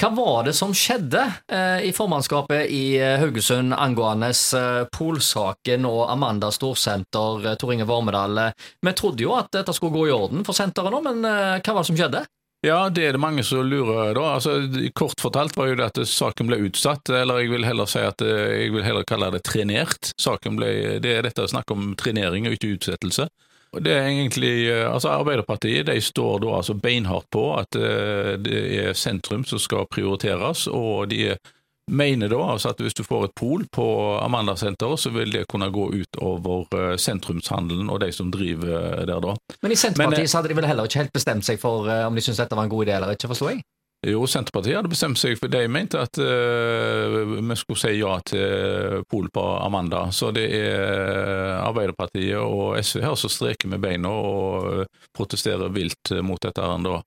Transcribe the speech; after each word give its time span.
Hva 0.00 0.08
var 0.16 0.44
det 0.46 0.54
som 0.56 0.72
skjedde 0.76 1.20
eh, 1.52 1.82
i 1.84 1.92
formannskapet 1.92 2.70
i 2.72 2.96
eh, 2.96 3.18
Haugesund 3.20 3.74
angående 3.76 4.30
eh, 4.32 4.86
Polsaken 4.94 5.84
og 5.88 6.06
Amanda 6.12 6.48
Storsenter, 6.54 7.44
eh, 7.44 7.56
Tor 7.60 7.74
Inge 7.74 7.84
Vormedal? 7.88 8.38
Eh, 8.38 8.68
Vi 8.80 8.94
trodde 8.96 9.26
jo 9.26 9.34
at 9.36 9.50
dette 9.52 9.74
skulle 9.76 9.92
gå 9.92 10.06
i 10.08 10.14
orden 10.14 10.44
for 10.46 10.56
senteret 10.56 10.94
nå, 10.94 11.02
men 11.04 11.20
eh, 11.28 11.58
hva 11.60 11.74
var 11.76 11.82
det 11.84 11.90
som 11.90 11.98
skjedde? 12.00 12.24
Ja, 12.64 12.80
det 12.92 13.06
er 13.08 13.16
det 13.16 13.20
mange 13.20 13.44
som 13.44 13.64
lurer 13.64 14.12
da. 14.16 14.24
Altså, 14.36 14.58
kort 14.96 15.20
fortalt 15.20 15.56
var 15.56 15.70
jo 15.70 15.76
det 15.80 15.86
at 15.90 16.00
saken 16.08 16.48
ble 16.48 16.58
utsatt, 16.66 17.08
eller 17.08 17.40
jeg 17.40 17.52
vil 17.54 17.64
heller 17.64 17.88
si 17.88 18.02
at 18.04 18.20
jeg 18.20 18.72
vil 18.74 18.84
heller 18.84 19.06
kalle 19.08 19.30
det 19.32 19.40
trenert. 19.48 20.10
Saken 20.20 20.58
ble, 20.60 20.98
det 21.00 21.14
er 21.14 21.24
dette 21.24 21.48
snakk 21.48 21.72
om 21.72 21.94
trenering 21.96 22.48
og 22.48 22.56
ikke 22.58 22.74
utsettelse. 22.76 23.30
Det 23.78 23.92
er 23.94 24.08
egentlig, 24.08 24.68
eh, 24.70 24.92
altså 24.92 25.12
Arbeiderpartiet 25.14 25.86
de 25.86 26.00
står 26.02 26.40
da 26.42 26.56
altså 26.58 26.74
beinhardt 26.74 27.28
på 27.30 27.44
at 27.54 27.76
eh, 27.78 28.34
det 28.42 28.62
er 28.82 28.98
sentrum 28.98 29.44
som 29.46 29.62
skal 29.62 29.86
prioriteres, 29.86 30.66
og 30.66 31.10
de 31.12 31.36
mener 31.90 32.30
da 32.30 32.40
altså 32.52 32.72
at 32.74 32.82
hvis 32.82 32.98
du 32.98 33.04
får 33.06 33.28
et 33.28 33.36
pol 33.38 33.62
på 33.70 33.86
Amanda-senteret, 34.18 35.00
så 35.00 35.14
vil 35.14 35.30
det 35.34 35.46
kunne 35.50 35.70
gå 35.70 35.86
ut 35.94 36.18
over 36.18 36.66
eh, 36.74 36.96
sentrumshandelen 36.98 37.90
og 37.90 38.02
de 38.02 38.10
som 38.12 38.32
driver 38.34 39.06
der 39.06 39.22
da. 39.22 39.36
Men 39.62 39.72
i 39.72 39.78
Senterpartiet 39.78 40.26
Men, 40.26 40.32
så 40.32 40.40
hadde 40.40 40.50
de 40.50 40.58
vel 40.58 40.70
heller 40.70 40.90
ikke 40.90 41.04
helt 41.04 41.14
bestemt 41.14 41.46
seg 41.46 41.62
for 41.62 41.86
om 41.86 42.18
de 42.18 42.26
syntes 42.26 42.42
dette 42.42 42.58
var 42.58 42.66
en 42.66 42.74
god 42.74 42.88
idé 42.88 42.98
eller 42.98 43.14
ikke, 43.14 43.30
forsto 43.30 43.52
jeg? 43.52 43.62
Jo, 44.06 44.22
Senterpartiet 44.24 44.78
hadde 44.78 44.88
bestemt 44.88 45.18
seg 45.20 45.34
for 45.36 45.52
de 45.52 45.66
mente 45.68 46.00
at 46.00 46.16
uh, 46.16 47.36
vi 47.36 47.56
skulle 47.60 47.80
si 47.82 47.90
ja 47.98 48.14
til 48.24 49.02
pol 49.10 49.28
på 49.28 49.42
Amanda. 49.60 50.06
Så 50.08 50.30
det 50.32 50.46
er 50.56 51.58
Arbeiderpartiet 51.60 52.40
og 52.40 52.78
SV 52.80 53.04
her 53.04 53.18
som 53.20 53.32
streker 53.32 53.68
med 53.68 53.84
beina 53.84 54.08
og 54.08 54.86
protesterer 55.16 55.68
vilt 55.74 56.14
mot 56.24 56.40
dette. 56.40 56.64
her 56.64 56.80
da. 56.86 57.02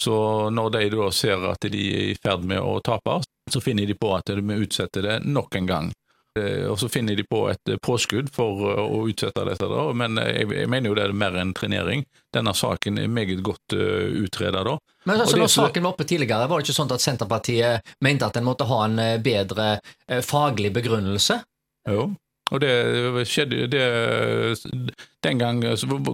Så 0.00 0.16
når 0.50 0.70
de 0.70 0.88
da 0.94 1.10
ser 1.12 1.44
at 1.50 1.68
de 1.68 1.84
er 1.92 2.10
i 2.14 2.16
ferd 2.16 2.46
med 2.48 2.62
å 2.62 2.78
tape, 2.80 3.20
så 3.50 3.60
finner 3.60 3.86
de 3.86 3.98
på 3.98 4.14
at 4.16 4.30
de 4.30 4.40
må 4.40 4.60
utsette 4.62 5.02
det 5.04 5.20
nok 5.26 5.58
en 5.58 5.68
gang. 5.68 5.92
Eh, 6.38 6.66
Og 6.70 6.78
så 6.80 6.88
finner 6.92 7.18
de 7.18 7.26
på 7.26 7.44
et 7.50 7.74
påskudd 7.84 8.30
for 8.34 8.64
eh, 8.72 8.82
å 8.82 9.04
utsette 9.10 9.44
dette, 9.48 9.68
da. 9.68 9.88
men 9.92 10.20
jeg, 10.22 10.68
mener 10.70 10.90
jo 10.90 10.96
det 10.98 11.08
er 11.08 11.16
mer 11.16 11.36
enn 11.42 11.54
trenering. 11.56 12.06
Denne 12.34 12.54
saken 12.54 12.98
er 13.00 13.10
meget 13.12 13.42
godt 13.42 13.74
utreda 13.74 14.62
da. 14.66 14.76
Men 15.08 15.22
altså, 15.22 15.38
når 15.40 15.48
saken 15.48 15.86
var 15.86 15.94
oppe 15.94 16.04
tidligere, 16.04 16.48
var 16.50 16.60
det 16.60 16.68
ikke 16.68 16.76
sånn 16.76 16.90
at 16.92 17.04
Senterpartiet 17.04 17.92
mente 18.04 18.26
at 18.26 18.36
en 18.36 18.44
måtte 18.44 18.66
ha 18.68 18.80
en 18.84 18.98
eh, 19.00 19.20
bedre 19.24 19.68
eh, 19.78 20.20
faglig 20.24 20.72
begrunnelse? 20.76 21.38
Jo, 21.88 22.10
og 22.52 22.60
det 22.60 22.72
skjedde 23.28 23.68
det, 23.72 23.86
Den 25.24 25.40
gang 25.40 25.62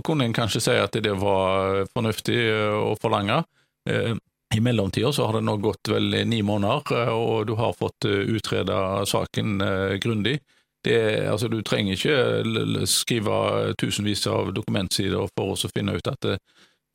kunne 0.06 0.28
en 0.28 0.36
kanskje 0.36 0.62
si 0.62 0.76
at 0.78 0.94
det 1.02 1.16
var 1.18 1.82
fornuftig 1.94 2.38
eh, 2.52 2.78
å 2.78 2.94
forlange. 3.02 3.42
Eh, 4.54 4.58
I 4.58 4.60
mellomtida 4.60 5.12
så 5.12 5.26
har 5.26 5.32
det 5.32 5.44
nå 5.44 5.56
gått 5.56 5.88
vel 5.88 6.10
ni 6.26 6.42
måneder, 6.42 6.82
eh, 6.96 7.12
og 7.14 7.46
du 7.46 7.54
har 7.54 7.72
fått 7.72 8.04
utreda 8.04 9.06
saken 9.06 9.60
eh, 9.60 9.96
grundig. 10.02 10.38
Det, 10.84 11.28
altså, 11.28 11.48
du 11.48 11.62
trenger 11.62 11.96
ikke 11.96 12.86
skrive 12.86 13.72
tusenvis 13.80 14.26
av 14.28 14.52
dokumentsider 14.52 15.28
for 15.32 15.56
å 15.56 15.72
finne 15.72 15.96
ut 15.96 16.10
at 16.10 16.20
det, 16.20 16.38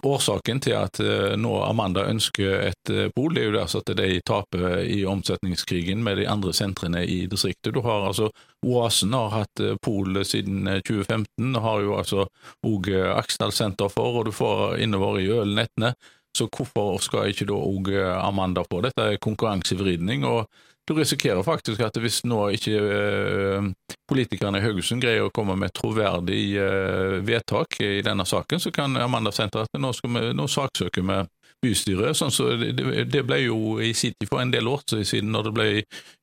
Årsaken 0.04 0.62
til 0.64 0.78
at 0.80 1.00
eh, 1.04 1.34
nå 1.36 1.58
Amanda 1.66 2.06
ønsker 2.08 2.62
et 2.70 2.92
eh, 2.94 3.10
pol, 3.16 3.34
det 3.36 3.42
er 3.42 3.50
jo 3.50 3.56
det 3.58 3.64
altså 3.66 3.82
at 3.82 3.92
de 4.00 4.22
taper 4.24 4.86
i 4.88 5.02
omsetningskrigen 5.10 6.04
med 6.04 6.22
de 6.22 6.28
andre 6.32 6.54
sentrene 6.56 7.04
i 7.04 7.26
distriktet. 7.28 7.74
Du 7.76 7.82
har 7.84 8.08
altså 8.08 8.30
Oasen 8.64 9.14
har 9.18 9.34
hatt 9.34 9.64
eh, 9.64 9.76
pol 9.84 10.22
siden 10.24 10.68
eh, 10.72 10.80
2015, 10.88 11.52
og 11.52 11.66
har 11.66 11.84
jo 11.84 11.98
altså 12.00 12.28
òg 12.70 12.88
Aksdal 13.18 13.52
senter 13.56 13.92
for, 13.92 14.22
og 14.22 14.30
du 14.30 14.34
får 14.36 14.80
innover 14.86 15.20
i 15.20 15.28
ølnettene. 15.36 15.92
Så 16.40 16.48
hvorfor 16.48 17.02
skal 17.04 17.34
ikke 17.34 17.50
da 17.50 17.60
òg 17.60 17.92
Amanda 18.16 18.64
få? 18.64 18.80
Dette 18.86 19.12
er 19.12 19.22
konkurransevridning. 19.22 20.24
og 20.24 20.48
du 20.90 20.96
risikerer 20.98 21.44
faktisk 21.46 21.84
at 21.86 21.98
hvis 22.02 22.24
nå 22.26 22.40
ikke 22.58 22.78
eh, 22.82 23.66
politikerne 24.10 24.58
i 24.58 24.64
Haugesund 24.64 25.04
greier 25.04 25.28
å 25.28 25.34
komme 25.34 25.54
med 25.60 25.74
troverdig 25.78 26.42
eh, 26.58 27.20
vedtak 27.26 27.78
i 27.86 28.00
denne 28.06 28.26
saken, 28.26 28.62
så 28.64 28.74
kan 28.74 28.98
Amanda 28.98 29.30
Senter 29.36 29.68
at 29.68 29.78
nå, 29.78 29.92
skal 29.94 30.16
vi, 30.16 30.24
nå 30.34 30.48
saksøker 30.50 31.06
vi 31.06 31.20
bystyret. 31.62 32.18
Sånn 32.18 32.32
så 32.32 32.50
det, 32.60 32.74
det- 33.12 33.26
ble 33.30 33.42
jo 33.44 33.80
i 33.84 33.92
City 33.94 34.26
for 34.30 34.42
en 34.42 34.52
del 34.52 34.68
år 34.68 34.82
siden, 35.04 35.32
når 35.32 35.50
det 35.50 35.54
ble 35.58 35.68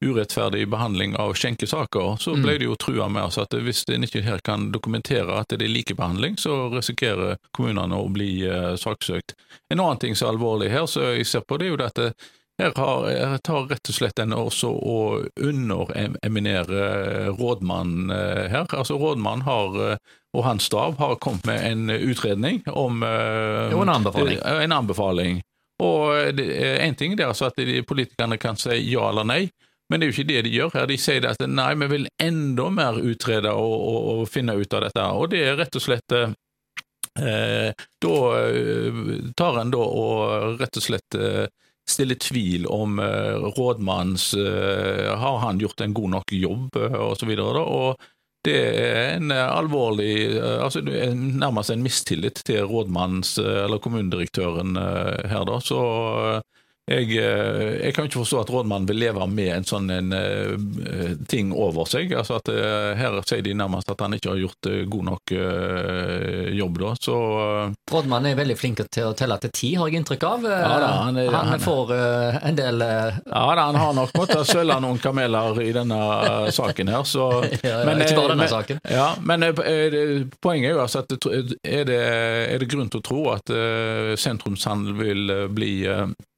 urettferdig 0.05 0.65
behandling 0.73 1.17
av 1.21 1.35
skjenkesaker, 1.37 2.17
så 2.21 2.35
ble 2.41 2.57
det 2.59 2.69
jo 2.69 2.77
trua 2.81 3.09
med 3.13 3.29
oss 3.29 3.39
at 3.39 3.53
hvis 3.53 3.85
en 3.93 4.07
ikke 4.07 4.25
her 4.25 4.41
kan 4.45 4.71
dokumentere 4.73 5.37
at 5.37 5.53
det 5.53 5.63
er 5.67 5.75
likebehandling, 5.75 6.39
så 6.41 6.71
risikerer 6.73 7.37
kommunene 7.53 7.99
å 8.01 8.09
bli 8.09 8.47
uh, 8.49 8.75
saksøkt. 8.81 9.37
En 9.71 9.81
annen 9.81 10.01
ting 10.03 10.17
som 10.17 10.29
er 10.31 10.35
alvorlig 10.37 10.73
her, 10.73 10.87
så 10.87 11.13
jeg 11.15 11.27
ser 11.27 11.45
på, 11.47 11.59
det 11.61 11.69
er 11.69 11.75
jo 11.75 11.85
at 11.85 12.03
her 12.59 12.73
har, 12.77 13.11
jeg 13.11 13.41
tar 13.45 13.67
rett 13.69 13.89
og 13.91 13.95
slett 13.97 14.17
denne 14.17 14.37
også 14.41 14.69
å 14.73 15.25
undereminerer 15.45 17.29
rådmannen 17.37 18.11
eh, 18.15 18.47
her. 18.53 18.65
Altså 18.71 18.97
Rådmannen 19.01 19.45
har, 19.45 19.77
eh, 19.91 19.97
og 20.33 20.45
hans 20.47 20.65
stav 20.71 20.97
har 21.01 21.17
kommet 21.21 21.45
med 21.49 21.61
en 21.69 21.91
utredning 21.93 22.63
om 22.73 23.03
eh, 23.05 23.73
Jo, 23.75 23.83
en 23.85 23.93
anbefaling. 23.93 24.41
En 24.41 24.73
anbefaling. 24.73 25.43
Og 25.85 26.17
én 26.41 26.95
ting 26.97 27.13
er 27.19 27.27
altså 27.27 27.51
at 27.51 27.61
de 27.61 27.83
politikerne 27.85 28.39
kan 28.41 28.57
si 28.57 28.79
ja 28.89 29.11
eller 29.11 29.29
nei, 29.29 29.43
men 29.91 30.01
det 30.01 30.07
er 30.07 30.09
jo 30.09 30.15
ikke 30.17 30.31
det 30.31 30.43
de 30.47 30.55
gjør 30.55 30.73
her. 30.73 30.87
De 30.89 30.97
sier 30.97 31.27
at 31.29 31.45
nei, 31.45 31.75
vi 31.83 31.87
vil 31.93 32.09
enda 32.23 32.71
mer 32.73 32.97
utrede 32.97 33.53
og, 33.53 33.77
og, 33.77 33.99
og 34.15 34.29
finne 34.33 34.57
ut 34.57 34.73
av 34.73 34.87
dette. 34.87 35.05
Og 35.21 35.29
det 35.35 35.45
er 35.45 35.61
rett 35.61 35.77
og 35.77 35.85
slett 35.85 36.17
eh, 36.17 36.33
da 38.01 38.17
tar 39.37 39.61
en 39.61 39.71
da 39.73 39.85
og 39.85 40.57
rett 40.61 40.81
og 40.81 40.85
slett 40.85 41.21
eh, 41.21 41.45
stiller 41.91 42.19
tvil 42.19 42.67
om 42.67 42.99
eh, 42.99 43.37
rådmannens 43.57 44.35
eh, 44.35 45.19
Har 45.19 45.39
han 45.39 45.59
gjort 45.59 45.81
en 45.81 45.95
god 45.95 46.11
nok 46.11 46.33
jobb, 46.33 46.77
eh, 46.77 46.99
og. 47.01 47.63
Og 47.63 48.07
det 48.47 48.59
er 48.79 49.17
en 49.17 49.33
alvorlig 49.35 50.39
altså 50.39 50.79
Nærmest 50.87 51.73
en 51.73 51.83
mistillit 51.83 52.45
til 52.47 52.69
rådmannens, 52.71 53.39
eller 53.43 53.81
kommunedirektøren 53.83 54.77
her, 54.79 55.43
da. 55.49 55.57
Så 55.59 55.81
jeg, 56.87 57.17
eh, 57.19 57.71
jeg 57.83 57.95
kan 57.97 58.07
ikke 58.07 58.21
forstå 58.21 58.41
at 58.45 58.51
rådmannen 58.55 58.87
vil 58.87 59.01
leve 59.03 59.25
med 59.27 59.49
en 59.57 59.65
sånn 59.67 59.89
en, 59.91 60.13
uh, 60.15 61.17
ting 61.27 61.49
over 61.51 61.89
seg. 61.91 62.13
altså 62.15 62.37
at 62.39 62.47
uh, 62.55 62.93
Her 62.95 63.17
sier 63.27 63.43
de 63.43 63.55
nærmest 63.59 63.91
at 63.91 64.05
han 64.05 64.15
ikke 64.15 64.31
har 64.31 64.39
gjort 64.39 64.69
uh, 64.71 64.85
god 64.93 65.05
nok 65.09 65.33
jobb. 66.55 66.79
da, 66.79 66.93
så 67.03 67.17
Rådmannen 67.91 68.31
er 68.31 68.39
veldig 68.39 68.57
flink 68.61 68.85
til 68.95 69.09
å 69.09 69.15
telle 69.19 69.39
til 69.43 69.51
ti, 69.57 69.73
har 69.75 69.91
jeg 69.91 69.99
inntrykk 70.01 70.27
av. 70.29 70.47
Ja 70.47 70.77
da, 70.85 70.91
han 71.09 71.19
er- 71.19 71.33
han 71.35 71.51
han- 71.57 71.65
får 71.67 71.91
en 71.97 72.55
del 72.61 72.79
Ja, 72.85 73.43
da, 73.59 73.67
han 73.67 73.75
har 73.83 73.93
nok 73.99 74.15
måttet 74.15 74.47
svelge 74.47 74.79
noen 74.85 74.99
kameler 75.03 75.59
i 75.67 75.73
denne 75.75 75.99
saken 76.55 76.89
her, 76.95 77.03
så 77.03 77.27
Ja, 77.67 77.81
ja, 77.81 77.85
men, 77.89 77.99
ikke 78.05 78.15
bare 78.21 78.37
denne 78.37 78.45
men- 78.47 78.53
saken. 78.55 78.81
Ja, 78.91 79.09
men 79.27 79.43
poenget 80.41 80.71
er 80.71 80.77
jo 80.77 80.85
altså 80.85 81.03
at 81.03 81.13
er 81.67 81.85
det, 81.91 81.99
er 82.55 82.59
det 82.63 82.71
grunn 82.71 82.89
til 82.93 83.03
å 83.03 83.07
tro 83.11 83.21
at 83.35 83.51
sentrumshandel 84.23 84.95
vil 85.03 85.35
bli 85.57 85.73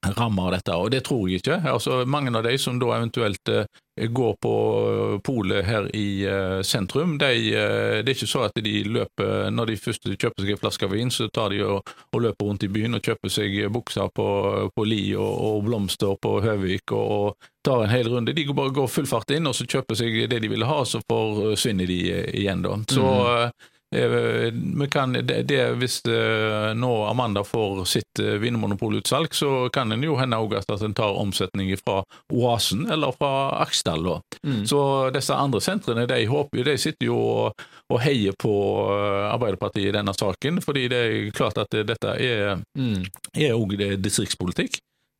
rammet 0.06 0.44
av 0.44 0.52
dette, 0.52 0.74
og 0.74 0.90
det 0.94 1.02
tror 1.06 1.28
jeg 1.28 1.42
ikke. 1.42 1.60
Altså, 1.66 2.02
mange 2.06 2.30
av 2.36 2.44
de 2.46 2.54
som 2.60 2.78
da 2.78 2.92
eventuelt 2.94 3.50
eh, 3.50 3.66
går 3.98 4.36
på 4.42 4.54
eh, 4.78 5.14
polet 5.26 5.66
her 5.66 5.88
i 5.96 6.22
eh, 6.28 6.60
sentrum, 6.62 7.16
de, 7.18 7.32
det 7.50 8.06
er 8.06 8.14
ikke 8.14 8.30
så 8.30 8.44
at 8.46 8.58
de 8.62 8.74
løper 8.86 9.50
Når 9.50 9.66
de 9.72 9.76
først 9.80 10.06
kjøper 10.06 10.44
seg 10.44 10.52
en 10.54 10.60
flaske 10.60 10.88
vin, 10.92 11.10
så 11.10 11.28
tar 11.34 11.50
de 11.50 11.62
og, 11.66 11.90
og 12.14 12.22
løper 12.22 12.46
rundt 12.46 12.66
i 12.66 12.70
byen 12.72 12.98
og 12.98 13.02
kjøper 13.04 13.32
seg 13.32 13.58
bukser 13.74 14.10
på, 14.14 14.28
på 14.74 14.84
Li 14.86 15.02
og, 15.16 15.32
og 15.48 15.64
blomster 15.66 16.14
på 16.22 16.38
Høvik 16.44 16.94
og, 16.94 17.08
og 17.18 17.48
tar 17.66 17.84
en 17.84 17.92
hel 17.92 18.10
runde. 18.12 18.36
De 18.36 18.46
går 18.46 18.56
bare 18.56 18.74
går 18.76 18.92
full 18.92 19.08
fart 19.08 19.34
inn 19.34 19.50
og 19.50 19.56
så 19.58 19.66
kjøper 19.66 19.98
seg 19.98 20.20
det 20.30 20.42
de 20.44 20.52
vil 20.52 20.66
ha, 20.68 20.78
så 20.86 21.02
forsvinner 21.10 21.90
de 21.90 21.98
igjen. 22.38 22.62
da. 22.62 22.78
Så 22.86 23.02
vi 23.02 23.77
kan, 24.90 25.12
det, 25.12 25.42
det, 25.48 25.72
Hvis 25.80 26.02
eh, 26.04 26.74
nå 26.74 27.04
Amanda 27.04 27.44
får 27.44 27.84
sitt 27.84 28.18
eh, 28.20 28.36
vinmonopolutsalg, 28.42 29.34
så 29.34 29.68
kan 29.72 29.92
en 29.92 30.04
jo 30.04 30.16
hende 30.20 30.36
òg 30.36 30.58
at 30.58 30.82
en 30.82 30.94
tar 30.94 31.16
omsetning 31.16 31.72
fra 31.80 32.02
Oasen 32.32 32.84
eller 32.90 33.12
fra 33.16 33.62
Aksdal. 33.62 34.20
Mm. 34.42 34.66
Så 34.68 34.80
disse 35.14 35.34
andre 35.34 35.60
sentrene 35.64 36.06
de 36.06 36.26
håper, 36.28 36.64
de 36.64 36.76
sitter 36.78 37.08
jo 37.08 37.16
og, 37.18 37.64
og 37.88 38.02
heier 38.04 38.36
på 38.38 38.52
eh, 38.92 39.32
Arbeiderpartiet 39.32 39.88
i 39.88 39.96
denne 39.96 40.12
saken, 40.14 40.60
fordi 40.64 40.88
det 40.92 41.00
er 41.06 41.32
klart 41.32 41.58
at 41.58 41.72
dette 41.72 42.14
er 42.20 42.60
mm. 42.76 43.08
er 43.34 43.96
distriktspolitikk. 43.96 44.78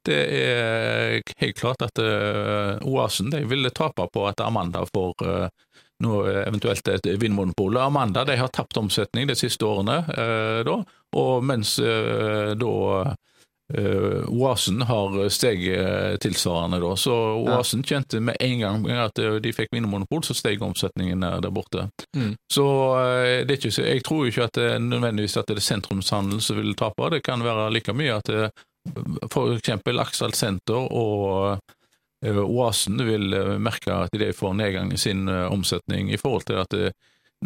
Det 0.08 0.18
er 0.32 1.22
helt 1.40 1.58
klart 1.58 1.82
at 1.84 2.00
eh, 2.00 2.78
Oasen 2.86 3.32
de 3.32 3.42
ville 3.48 3.70
tape 3.74 4.06
på 4.12 4.24
at 4.28 4.40
Amanda 4.40 4.84
får 4.88 5.24
eh, 5.26 5.48
nå 6.04 6.18
eventuelt 6.26 6.88
et 6.88 7.06
vinmonopol. 7.20 7.76
Amanda 7.82 8.24
de 8.24 8.36
har 8.38 8.52
tapt 8.54 8.76
omsetning 8.76 9.26
de 9.28 9.36
siste 9.38 9.66
årene, 9.66 9.98
eh, 10.14 10.60
da, 10.66 10.76
og 11.16 11.44
mens 11.44 11.78
eh, 11.82 12.54
da 12.58 12.74
eh, 13.74 14.28
Oasen 14.28 14.82
har 14.86 15.18
steget 15.28 16.20
tilsvarende. 16.22 16.80
Da. 16.84 16.94
Så 16.96 17.16
Oasen 17.42 17.82
kjente 17.82 18.20
med 18.20 18.36
en 18.40 18.58
gang 18.60 18.86
at 18.94 19.18
eh, 19.18 19.40
de 19.42 19.52
fikk 19.56 19.74
vinmonopol, 19.74 20.22
så 20.24 20.36
steg 20.38 20.62
omsetningen 20.62 21.22
eh, 21.22 21.40
der 21.42 21.54
borte. 21.54 21.88
Mm. 22.16 22.36
Så 22.52 22.68
eh, 23.02 23.42
det 23.48 23.58
ikke, 23.58 23.74
jeg 23.88 24.06
tror 24.06 24.30
ikke 24.30 24.48
at 24.48 24.58
det 24.60 24.70
nødvendigvis 24.86 25.36
at 25.40 25.50
det 25.50 25.58
er 25.58 25.68
sentrumshandel 25.72 26.42
som 26.44 26.60
vil 26.60 26.74
tape. 26.78 27.10
Det 27.16 27.24
kan 27.26 27.44
være 27.44 27.70
like 27.74 27.96
mye 27.96 28.20
at 28.20 28.34
f.eks. 29.28 29.68
Aksel 29.98 30.34
Senter 30.34 30.86
og 30.92 31.52
eh, 31.52 31.58
Oasen 32.26 32.98
vil 33.06 33.32
eh, 33.32 33.58
merke 33.62 33.92
at 33.94 34.10
de 34.18 34.32
får 34.34 34.54
nedgang 34.58 34.92
i 34.92 34.98
sin 34.98 35.28
eh, 35.28 35.46
omsetning 35.52 36.10
i 36.12 36.16
forhold 36.18 36.44
til 36.48 36.58
at 36.64 36.74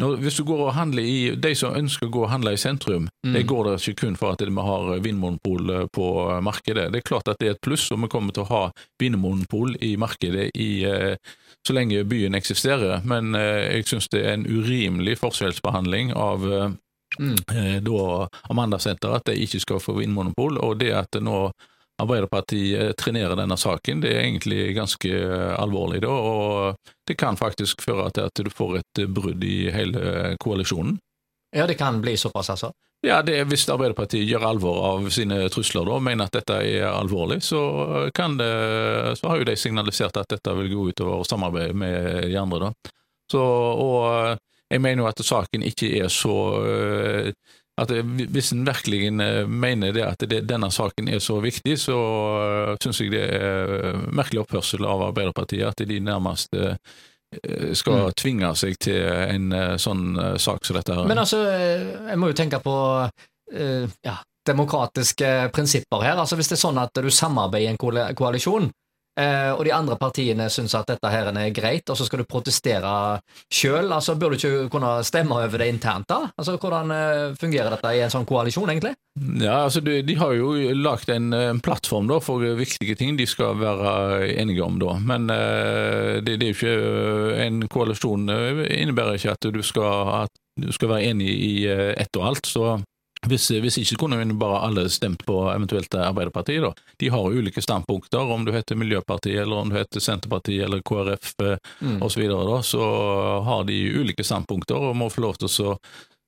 når, 0.01 0.15
hvis 0.23 0.39
du 0.39 0.43
går 0.43 0.61
og 0.67 0.73
handler 0.73 1.05
i, 1.05 1.35
De 1.37 1.51
som 1.53 1.75
ønsker 1.77 2.07
å 2.07 2.13
gå 2.15 2.21
og 2.25 2.31
handle 2.31 2.55
i 2.55 2.57
sentrum, 2.57 3.09
Mm. 3.23 3.33
det 3.37 3.43
går 3.47 3.63
der 3.63 3.77
ikke 3.77 4.01
kun 4.01 4.15
for 4.17 4.33
at 4.33 4.41
vi 4.41 4.49
har 4.65 4.99
vinmonopol 4.99 5.69
eh, 5.69 5.85
på 5.93 6.07
markedet. 6.41 6.89
Det 6.91 6.97
er 6.99 7.05
klart 7.07 7.27
at 7.29 7.37
det 7.39 7.47
er 7.47 7.51
et 7.53 7.61
pluss, 7.61 7.91
og 7.93 8.01
vi 8.01 8.07
kommer 8.09 8.33
til 8.33 8.43
å 8.43 8.49
ha 8.49 8.63
vinmonopol 8.99 9.77
i 9.81 9.93
markedet 9.95 10.49
i, 10.57 10.83
eh, 10.83 11.15
så 11.65 11.73
lenge 11.77 12.03
byen 12.09 12.33
eksisterer. 12.35 13.05
Men 13.05 13.35
eh, 13.35 13.77
jeg 13.77 13.85
syns 13.85 14.09
det 14.09 14.25
er 14.25 14.33
en 14.33 14.47
urimelig 14.49 15.19
forskjellsbehandling 15.21 16.13
av 16.17 16.47
eh, 16.51 16.69
Mm. 17.19 17.35
eh, 17.53 17.79
da 17.85 18.27
Amanda-senteret, 18.49 19.15
at 19.21 19.25
de 19.29 19.35
ikke 19.45 19.59
skal 19.61 19.79
få 19.79 19.93
vinmonopol. 19.99 20.57
Og 20.65 20.79
det 20.79 20.91
at 20.97 21.13
nå 21.21 21.51
Arbeiderpartiet 22.01 22.97
trenerer 22.97 23.37
denne 23.37 23.57
saken, 23.59 24.01
det 24.01 24.13
er 24.15 24.23
egentlig 24.23 24.73
ganske 24.73 25.09
alvorlig. 25.61 26.01
da, 26.01 26.09
Og 26.09 26.75
det 27.07 27.17
kan 27.17 27.37
faktisk 27.37 27.81
føre 27.85 28.09
til 28.11 28.29
at 28.29 28.41
du 28.41 28.49
får 28.49 28.79
et 28.79 29.03
brudd 29.13 29.43
i 29.43 29.69
hele 29.71 30.35
koalisjonen. 30.41 30.97
Ja, 31.53 31.67
det 31.67 31.77
kan 31.77 32.01
bli 32.01 32.17
såpass, 32.17 32.49
altså. 32.49 32.71
Ja, 33.03 33.21
det 33.21 33.43
Hvis 33.51 33.67
Arbeiderpartiet 33.69 34.25
gjør 34.25 34.45
alvor 34.47 34.77
av 34.87 35.09
sine 35.11 35.49
trusler 35.51 35.85
da, 35.85 35.97
og 35.99 36.05
mener 36.05 36.25
at 36.29 36.37
dette 36.37 36.55
er 36.55 36.87
alvorlig, 36.87 37.41
så, 37.43 37.59
kan 38.15 38.37
det, 38.39 38.47
så 39.19 39.27
har 39.27 39.41
jo 39.41 39.47
de 39.49 39.55
signalisert 39.59 40.17
at 40.17 40.29
dette 40.31 40.53
vil 40.55 40.71
gå 40.71 40.87
utover 40.93 41.27
samarbeidet 41.27 41.75
med 41.75 42.29
de 42.31 42.37
andre. 42.39 42.69
da. 42.71 42.93
Så, 43.31 43.43
og 43.43 44.39
jeg 44.71 44.81
mener 44.81 45.03
jo 45.03 45.09
at 45.09 45.19
saken 45.19 45.67
ikke 45.67 45.91
er 45.99 46.07
så 46.07 46.37
at 47.81 47.89
Hvis 47.89 48.51
en 48.53 48.65
virkelig 48.67 49.07
øh, 49.21 49.49
mener 49.49 49.91
det 49.91 50.03
at 50.05 50.19
det, 50.29 50.43
denne 50.49 50.69
saken 50.71 51.07
er 51.09 51.19
så 51.19 51.39
viktig, 51.41 51.79
så 51.79 51.97
øh, 51.97 52.77
syns 52.83 53.01
jeg 53.01 53.11
det 53.11 53.23
er 53.33 53.97
merkelig 54.13 54.43
oppførsel 54.43 54.85
av 54.85 55.01
Arbeiderpartiet 55.09 55.65
at 55.67 55.87
de 55.87 55.99
nærmest 55.99 56.53
skal 57.73 57.93
Mm. 57.93 58.11
tvinge 58.13 58.55
seg 58.55 58.75
til 58.77 58.99
en 59.09 59.47
sånn 59.81 60.37
sak 60.37 60.65
som 60.65 60.75
dette. 60.77 60.93
her. 60.93 61.07
Men 61.09 61.17
altså, 61.17 61.39
eh, 61.49 62.09
jeg 62.11 62.19
må 62.21 62.27
jo 62.29 62.35
tenke 62.37 62.59
på 62.61 62.75
eh, 63.53 63.87
ja, 64.05 64.17
demokratiske 64.45 65.49
prinsipper 65.53 66.03
her. 66.03 66.19
Altså 66.21 66.35
Hvis 66.35 66.51
det 66.51 66.57
er 66.59 66.67
sånn 66.67 66.77
at 66.77 66.93
du 66.93 67.09
samarbeider 67.09 67.71
i 67.71 67.73
en 67.73 68.15
koalisjon, 68.15 68.69
eh, 68.69 68.82
og 69.13 69.61
de 69.65 69.73
andre 69.75 69.93
partiene 70.01 70.47
syns 70.49 70.73
at 70.77 70.87
dette 70.89 71.09
her 71.11 71.27
er 71.29 71.51
greit, 71.53 71.89
og 71.89 71.97
så 71.97 72.07
skal 72.07 72.23
du 72.23 72.25
protestere 72.29 72.93
sjøl, 73.51 73.91
altså, 73.93 74.15
bør 74.17 74.33
du 74.33 74.39
ikke 74.39 74.69
kunne 74.73 74.95
stemme 75.05 75.37
over 75.37 75.61
det 75.61 75.69
internt 75.69 76.09
da? 76.09 76.19
Altså 76.37 76.57
Hvordan 76.57 76.91
eh, 76.91 77.35
fungerer 77.39 77.73
dette 77.73 77.93
i 77.95 78.01
en 78.03 78.13
sånn 78.13 78.27
koalisjon, 78.27 78.71
egentlig? 78.71 78.93
Ja, 79.41 79.63
altså 79.65 79.83
de, 79.85 79.99
de 80.05 80.15
har 80.17 80.33
jo 80.37 80.53
lagt 80.79 81.11
en, 81.13 81.33
en 81.37 81.61
plattform 81.63 82.09
da, 82.09 82.19
for 82.23 82.43
viktige 82.57 82.97
ting 82.99 83.17
de 83.19 83.27
skal 83.29 83.59
være 83.59 84.31
enige 84.41 84.63
om. 84.65 84.79
da. 84.81 84.97
Men 85.01 85.29
eh, 85.33 86.21
det, 86.25 86.39
det 86.41 86.49
er 86.49 86.55
ikke 86.57 87.43
En 87.43 87.61
koalisjon 87.69 88.29
eh, 88.29 88.63
innebærer 88.81 89.19
ikke 89.19 89.35
at 89.35 89.51
du 89.53 89.61
skal, 89.65 90.23
at 90.23 90.33
du 90.59 90.71
skal 90.73 90.93
være 90.95 91.11
enig 91.11 91.29
i 91.29 91.53
eh, 91.69 91.91
ett 91.99 92.17
og 92.17 92.31
alt. 92.31 92.49
så 92.49 92.77
hvis, 93.27 93.47
hvis 93.63 93.77
ikke 93.81 93.97
kunne 94.03 94.17
vi 94.19 94.33
bare 94.33 94.61
alle 94.67 94.89
stemt 94.89 95.25
på 95.25 95.37
eventuelt 95.53 95.93
Arbeiderpartiet. 95.95 96.61
da. 96.61 96.73
De 96.99 97.09
har 97.09 97.31
ulike 97.31 97.61
standpunkter, 97.61 98.19
om 98.31 98.45
du 98.45 98.51
heter 98.51 98.75
Miljøpartiet, 98.75 99.41
eller 99.43 99.55
om 99.55 99.69
du 99.69 99.75
heter 99.77 99.99
Senterpartiet 99.99 100.63
eller 100.65 100.81
KrF 100.81 101.33
eh, 101.41 101.57
Mm. 101.81 102.01
og 102.01 102.11
så 102.11 102.19
videre, 102.19 102.43
da, 102.47 102.61
så 102.61 102.81
har 103.43 103.63
de 103.63 103.77
ulike 103.99 104.23
standpunkter 104.23 104.75
og 104.75 104.95
må 104.95 105.09
få 105.11 105.21
lov 105.21 105.35
til 105.37 105.47
å 105.69 105.77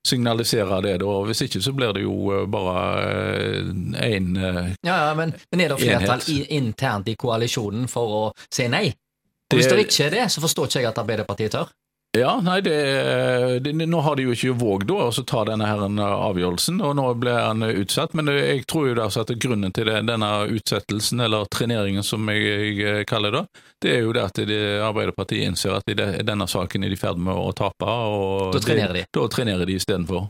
signalisere 0.06 0.80
det. 0.82 0.98
da. 1.00 1.06
Hvis 1.26 1.42
ikke 1.46 1.62
så 1.62 1.72
blir 1.74 1.92
det 1.96 2.02
jo 2.04 2.14
eh, 2.32 2.46
bare 2.46 3.62
én 4.06 4.36
Ja, 4.82 5.08
ja, 5.08 5.14
men, 5.14 5.34
men 5.50 5.60
er 5.64 5.68
det 5.74 5.80
flertall 5.82 6.22
i, 6.32 6.38
internt 6.56 7.08
i 7.08 7.16
koalisjonen 7.18 7.88
for 7.90 8.06
å 8.08 8.22
si 8.50 8.68
nei? 8.68 8.86
Og 8.88 8.94
Det- 9.50 9.58
Hvis 9.60 9.68
det 9.70 9.78
ikke 9.86 10.06
er 10.06 10.10
det, 10.10 10.24
så 10.32 10.40
forstår 10.42 10.66
ikke 10.66 10.80
jeg 10.80 10.88
at 10.90 10.98
Arbeiderpartiet 10.98 11.50
tør. 11.52 11.68
Ja, 12.16 12.40
nei, 12.40 12.60
det, 12.64 12.74
det, 13.60 13.72
nå 13.86 14.00
har 14.00 14.16
de 14.16 14.22
jo 14.24 14.32
ikke 14.32 14.54
vågd 14.56 14.86
da, 14.88 14.94
å 15.10 15.24
ta 15.28 15.42
denne 15.44 15.66
her 15.68 15.82
avgjørelsen, 15.84 16.78
og 16.80 16.94
nå 16.96 17.04
ble 17.20 17.34
han 17.36 17.60
utsatt. 17.66 18.14
Men 18.16 18.30
det- 18.30 18.36
jeg 18.46 18.66
tror 18.66 18.86
jo 18.88 18.94
altså 19.02 19.20
at 19.26 19.34
grunnen 19.42 19.72
til 19.74 19.84
det, 19.84 19.98
denne 20.08 20.30
utsettelsen, 20.48 21.20
eller 21.26 21.44
treneringen 21.52 22.02
som 22.06 22.24
jeg, 22.32 22.78
jeg 22.80 23.06
kaller 23.06 23.32
det, 23.32 23.44
det 23.84 23.92
er 23.98 24.00
jo 24.06 24.12
det 24.16 24.22
at 24.24 24.40
de, 24.48 24.60
Arbeiderpartiet 24.86 25.44
innser 25.50 25.76
at 25.76 25.84
i 25.92 25.94
det, 25.98 26.08
denne 26.24 26.46
saken 26.48 26.84
er 26.84 26.88
de 26.88 26.96
i 26.96 27.02
ferd 27.02 27.18
med 27.20 27.34
å 27.36 27.52
tape. 27.52 27.84
og 27.84 28.52
Da 28.56 28.60
trenerer 28.64 28.94
de. 28.94 29.04
Da 29.12 29.28
trenerer 29.28 29.66
de 29.68 29.76
istedenfor. 29.76 30.28